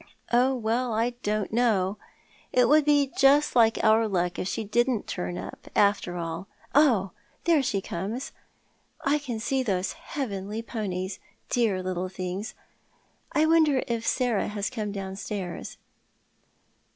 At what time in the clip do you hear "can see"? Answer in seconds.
9.20-9.62